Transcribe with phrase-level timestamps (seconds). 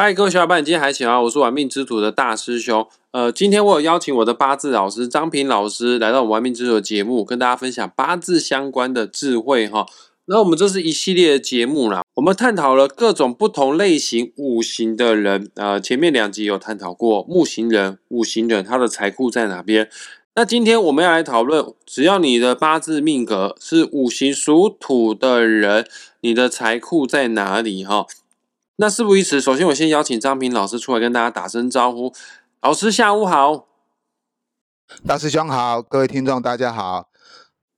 [0.00, 1.20] 嗨，各位小伙伴，你今天还行啊？
[1.22, 2.86] 我是玩命之徒的大师兄。
[3.10, 9.84] 呃，今天我有邀请我的八字老师张平老师来到我们玩命之徒的节目，跟大家分享八字相关的智慧哈。
[10.26, 15.50] 那我们这是一系列的节目啦，我们探讨了各种不同类型五行的人。
[15.56, 19.90] 呃，前面两集有探讨过木型人、五行人，他的财库在哪边？
[20.36, 25.84] 那今天我们要来讨论，只要你的八字命格是五行属土的人，
[26.20, 28.06] 你的财库在哪里哈？
[28.80, 32.14] 那事不宜迟，首先我先邀请张平老师出来跟大家打声招呼。
[32.62, 33.66] 老师下午好，
[35.04, 37.08] 大师兄好，各位听众大家好。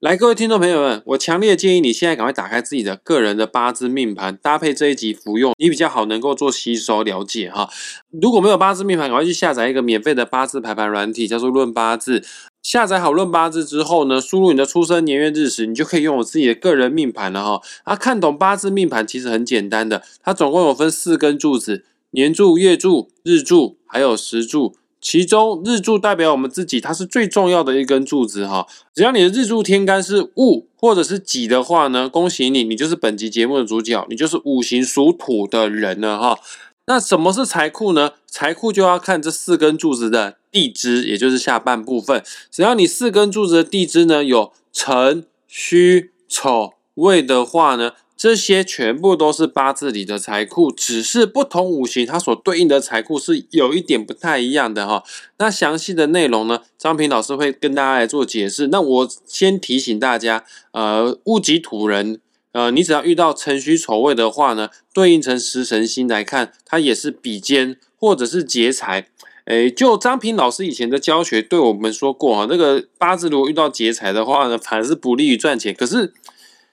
[0.01, 7.71] 来，各位听众朋友们，我强烈建议你现在赶快打开自己的个人的八字命盘，搭配这一集服用，你比较好能够做吸收了解哈。
[8.11, 12.23] 如果没有八字命盘，赶快去下载一个免费的八字排盘软体，叫做论八字。
[12.63, 17.63] 下载好论八字之后呢，输入你的出生年月日时，你就可以用我自己的个人命盘了哈。
[17.85, 24.75] 啊，看懂八字命盘其实很简单的，它总共有分四根柱子：年柱、月柱、日柱，还有时柱。
[25.01, 28.67] 其中日柱代表我们自己，它是最重要的一根柱子哈。
[28.95, 36.39] 只要你的日柱天干是戊或者是己的话呢，恭喜你，你就是本集节目的主角，你就是五行属土的人了哈。
[36.87, 38.13] 那什么是财库呢？
[38.27, 42.23] 财库就要看这四根柱子的地支，也就是下半部分。
[42.51, 55.05] 只要你四根柱子的地支呢有辰、戌、丑、未的话呢，这些全部都是八字里的财库，只是不同五行它所对应的财库是有一点不太一样的哈。
[55.39, 58.67] 那详细的内容呢，张平老师会跟大家来做解释。
[58.69, 62.21] 那我先提醒大家，呃，戊己土人。
[62.53, 69.07] 呃，你只要遇到辰戌丑未的话呢，对应成食神星来看，它也是比肩或者是劫财。
[69.47, 75.75] 诶，就张平老师以前的教学对我们说过哈，那个八字如果遇到劫财的话呢，反而是不利于赚钱。
[75.75, 76.13] 可是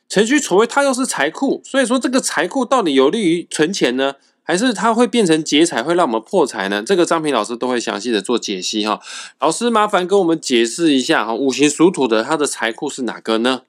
[0.09, 6.83] 辰戌丑未它又是财库，所以说这个财库到底有利于存钱呢，还是它会变成劫财，会让我们破财呢？
[6.83, 8.99] 这个张平老师都会详细的做解析哈。
[9.39, 13.61] 老师麻烦跟我们解释一下哈，五行属土的它的财库是哪个呢？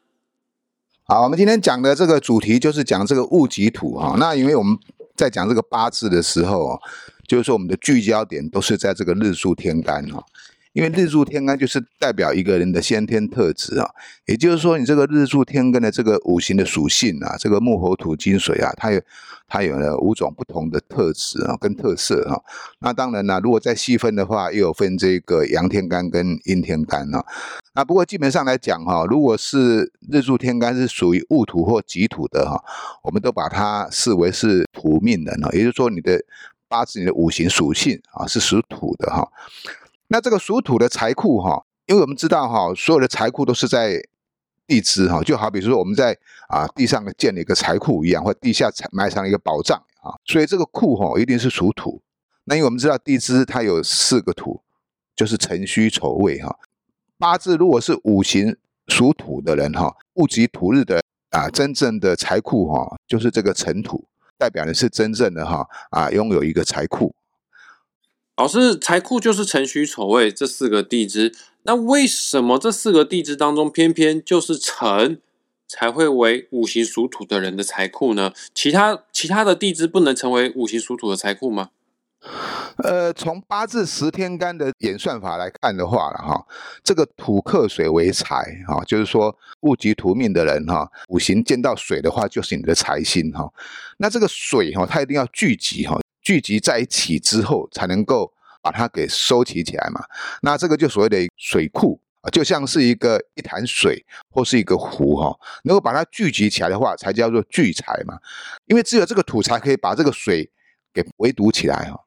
[1.11, 4.15] 好，我们今天讲的这个主题就是讲这个戊己土哈。
[4.19, 4.77] 那因为我们
[5.17, 6.79] 在讲这个八字的时候，
[7.27, 10.23] 就是说我们的聚焦点都是在这个日柱天干哈。
[10.75, 13.89] 因为日柱天干就是代表一个人的先天特质啊，
[14.27, 19.01] 也就是说你这个日柱天干的这个五行的属性啊，这个木火土金水啊，它有
[19.49, 22.39] 它有了五种不同的特质啊，跟特色哈。
[22.81, 27.25] 那当然呢，如果再细分的话，又有分这个阳天干跟阴天干啊。
[27.79, 32.61] 那不过基本上来讲哈，如果是日柱天干是属于戊土或己土的哈，
[33.05, 36.21] 我们都把它视为是土命人啊，也就是说你的
[36.67, 39.31] 八字你的五行属性啊是属土的哈。
[40.09, 44.03] 那这个属土的财库哈，因为我们知道哈，所有的财库都是在
[44.67, 46.19] 地支哈，就好比说我们在
[46.49, 52.03] 啊地上建了一个财库一样，或地下埋藏了一个宝藏啊，所以这个库哈一定是属土。
[52.43, 54.61] 那因为我们知道地支它有四个土，
[55.15, 56.59] 就是辰戌丑未哈。
[57.19, 58.57] 八字如果是五行
[58.87, 64.05] 属土的人哈，戊己土日的啊，真正的财库哈，就是这个辰土，
[64.39, 67.13] 代表的是真正的哈啊拥有一个财库。
[68.37, 71.35] 老师，财库就是辰戌丑未这四个地支，
[71.65, 75.21] 那为什么这四个地支当中偏偏就是辰
[75.67, 78.33] 才会为五行属土的人的财库呢？
[78.55, 81.71] 其他其他的地支不能成为五行属土的财库吗？
[82.85, 86.47] 呃，从八字十天干的演算法来看的话了哈，
[86.85, 93.49] 这个土克水为财哈，就是说戊己土命的人哈，五行见到水的话就是你的财星哈，
[93.99, 95.99] 那这个水哈，它一定要聚集哈。
[96.21, 100.05] 聚集在一起之后，才能够把它给收集起来嘛。
[100.43, 101.99] 那这个就所谓的水库，
[102.31, 105.35] 就像是一个一潭水或是一个湖哈，
[105.65, 108.19] 能够把它聚集起来的话，才叫做聚财嘛。
[108.67, 110.51] 因为只有这个土才可以把这个水
[110.93, 111.99] 给围堵起来哈。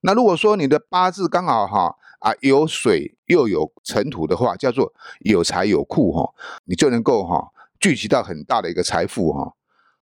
[0.00, 6.34] 那如果说你的八字刚好哈啊有水又有尘土的话，叫做有财有库哈，
[6.64, 9.54] 你就能够哈聚集到很大的一个财富哈。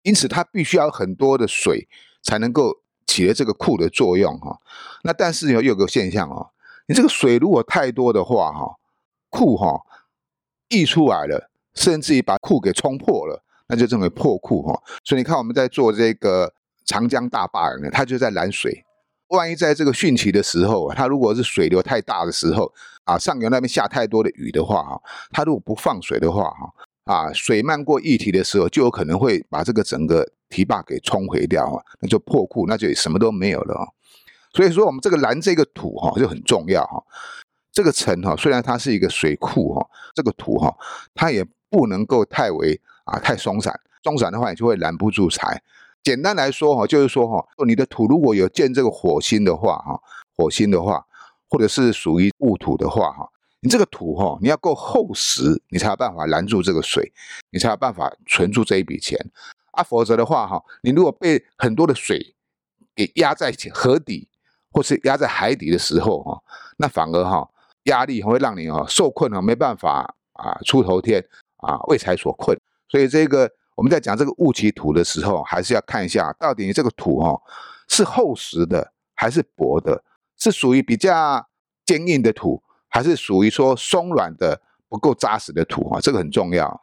[0.02, 1.88] 因此，它必须要很多的水
[2.22, 2.82] 才能够。
[3.08, 4.58] 起了这个库的作用哈，
[5.04, 6.50] 那但是有有个现象哦，
[6.86, 8.76] 你这个水如果太多的话哈，
[9.30, 9.80] 库哈
[10.68, 14.82] 溢出来了，甚至于把库给冲破了，那就称为破库哈。
[15.04, 16.52] 所以你看我们在做这个
[16.84, 18.84] 长江大坝呢，它就在拦水。
[19.28, 22.72] 万一在这个汛期的时候啊，它如果是水流太大的时候
[23.04, 26.72] 啊，上游那边下太多的雨的话哈，它如果不放水的话哈。
[27.06, 33.94] 啊，水漫过液体的时候，就有可能会把这个整个堤坝给冲毁掉啊，那就破库，那就什么都没有了。
[34.52, 37.00] 所以说，我们这个拦这个土哈就很重要哈。
[37.70, 39.86] 这个辰哈，虽然它是一个水库哈，
[40.16, 40.76] 这个土哈，
[41.14, 45.62] 它也不能够太为啊太松散，松散的话，你就会拦不住财。
[46.06, 50.00] 简单来说哈，就是说哈，你的土如果有见这个火星的话哈，
[50.36, 51.04] 火星的话，
[51.50, 57.12] 或者是属于戊土的话哈，你这个土哈，你要够厚实，你才有办法拦住这个水，
[57.50, 59.18] 你才有办法存住这一笔钱
[59.72, 59.82] 啊。
[59.82, 62.36] 否则的话哈，你如果被很多的水
[62.94, 64.28] 给压在河底
[64.70, 66.40] 或是压在海底的时候哈，
[66.76, 67.50] 那反而哈
[67.86, 71.26] 压力会让你哈受困啊，没办法啊出头天
[71.56, 72.56] 啊为财所困。
[72.88, 73.50] 所以这个。
[73.76, 77.40] 我们在讲这个戊己土的时候，还是要看一下到底这个土哈
[77.88, 80.02] 是厚实的还是薄的，
[80.36, 81.46] 是属于比较
[81.84, 86.00] 坚硬的土，还是属于说松软的不够扎实的土啊？
[86.00, 86.82] 这个很重要。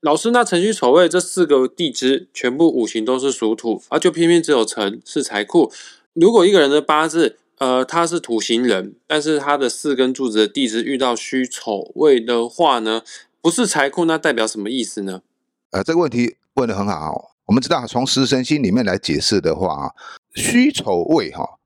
[0.00, 5.72] 老师，那辰戌丑未这四个地支全部五行都是属土，而就偏偏只有辰是财库。
[6.12, 13.02] 如果一个人的八字，呃，他是土型人，但是他的四根柱子的地支遇到戌丑未的话呢，
[13.40, 15.22] 不是财库，那代表什么意思呢？
[15.70, 17.32] 呃，这个问题问的很好。
[17.46, 19.92] 我们知道，从食神星里面来解释的话啊，
[20.34, 21.58] 戌丑未哈，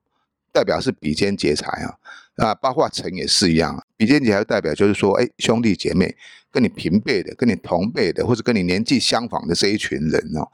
[0.51, 1.97] 代表是比肩劫财啊，
[2.35, 6.15] 啊，包括辰也是一样，比肩劫财代表就是说，哎，兄弟姐妹，
[6.51, 10.47] 跟你平辈的，跟你同辈的，或者跟你年纪相仿的这一群人哦。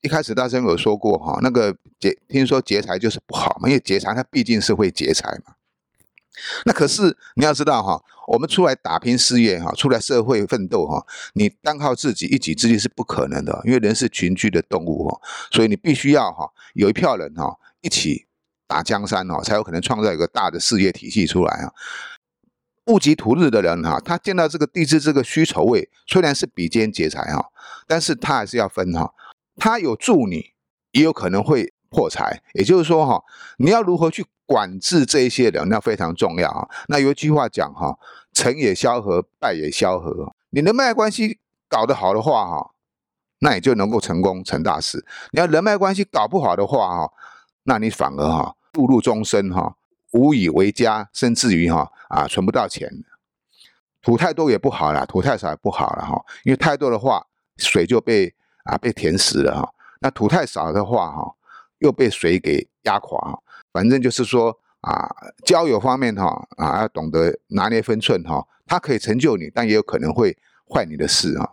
[0.00, 5.54] 一开始大家有说过哈，那个劫，听说劫财就是不好嘛，因为劫财它毕竟是会劫财嘛。
[6.64, 11.04] 那可是你要知道哈，我们出来打拼事业哈，出来社会奋斗哈，
[11.34, 18.26] 你单靠自己一己之力是不可能的，因为人是群居的动物哈，所以你必须要哈有一票人哈一起
[18.66, 21.72] 打江山哈，才有可能创造一个大的事业体系出来啊。
[22.86, 27.44] 戊己土日的人哈，他见到这个地支这个虚丑位，虽然是比肩劫财哈，
[27.86, 29.12] 但是他还是要分哈，
[29.56, 30.52] 他有助你，
[30.92, 33.22] 也有可能会破财，也就是说哈，
[33.58, 34.24] 你要如何去？
[34.50, 36.68] 管制这一些人，那非常重要啊。
[36.88, 37.96] 那有一句话讲哈，
[38.32, 40.34] 成也萧何，败也萧何。
[40.50, 41.38] 你人脉关系
[41.68, 42.72] 搞得好的话哈，
[43.38, 45.06] 那你就能够成功成大事。
[45.30, 47.12] 你要人脉关系搞不好的话哈，
[47.62, 49.76] 那你反而哈步入终身哈，
[50.10, 52.90] 无以为家，甚至于哈啊存不到钱。
[54.02, 56.20] 土太多也不好了，土太少也不好了哈。
[56.42, 57.24] 因为太多的话，
[57.56, 59.72] 水就被啊被填死了哈。
[60.00, 61.36] 那土太少的话哈，
[61.78, 63.38] 又被水给压垮。
[63.72, 65.08] 反正就是说啊，
[65.44, 68.46] 交友方面哈啊，要懂得拿捏分寸哈。
[68.66, 70.36] 他可以成就你，但也有可能会
[70.72, 71.50] 坏你的事啊。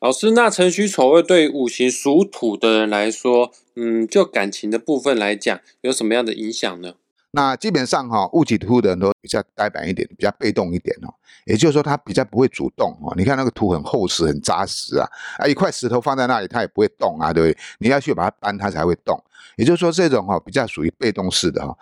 [0.00, 6.94] 老师，那辰戌丑未对五行属土的人来说，嗯，就感情的部分来讲，有什么样的影响呢？
[7.34, 11.08] 那基本上哈，戊己土的人都比较呆板一点，比较被动一点哦。
[11.46, 13.14] 也就是说，他比较不会主动哦。
[13.16, 15.08] 你看那个土很厚实、很扎实啊，
[15.38, 17.58] 啊，一块石头放在那里，它也不会动啊，对不对？
[17.78, 19.18] 你要去把它搬，它才会动。
[19.56, 21.74] 也就是说，这种哈比较属于被动式的哈。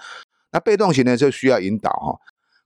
[0.53, 2.17] 那被动型呢，就需要引导哈。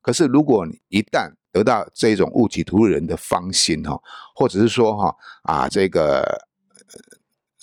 [0.03, 3.99] 可是如果你一旦得到这种戊己土人的芳心哈，
[4.35, 6.47] 或者是说哈啊这个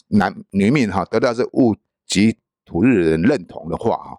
[0.08, 1.78] 男女命哈得到这戊
[2.08, 2.36] 己
[2.66, 4.18] 土日人认同的话哈，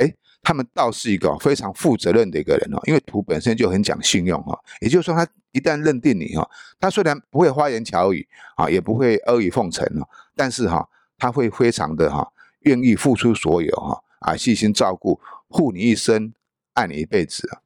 [0.00, 0.14] 哎。
[0.42, 6.48] 他们倒是一个非常负责任的一个人哦，因为土本身就很讲信用哈，也就是说他一旦认定你哈，
[6.80, 16.34] 他虽然不会花言巧语啊，也不会阿谀奉承哦，但是哈，他会非常的哈愿意付出所有哈啊，细心照顾，护你一生，
[16.74, 17.62] 爱你一辈子啊。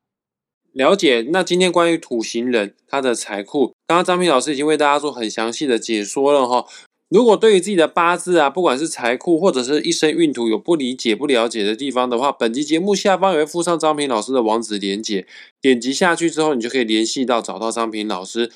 [0.72, 1.26] 了解。
[1.30, 6.66] 那今天关于土行人他的财库，刚刚张平老师已经为大家做很详细的解说了哈。
[7.08, 15.26] 如果对于自己的八字啊，不管是财库或者是一生运途有不理解、不了解的地方的话，本集节目下方也会附上张平老师的网址连接，
[15.60, 18.50] 点击下去之后，你就可以联系到找到张平老师。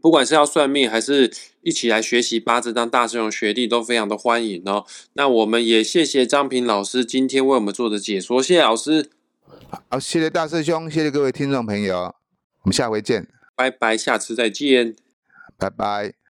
[0.00, 4.84] 不管是要算命，还是一起来学习八字当大师兄学弟，都非常的欢迎哦。
[5.14, 9.10] 那我们也谢谢张平老师今天为我们做的解说，谢谢老师。
[9.88, 12.14] 好，谢谢大师兄，谢谢各位听众朋友，
[12.62, 13.26] 我们下回见，
[13.56, 14.94] 拜拜，下次再见，
[15.58, 16.16] 拜拜。